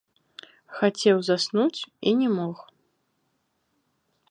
[0.77, 1.79] Хацеў заснуць
[2.11, 2.57] і не мог.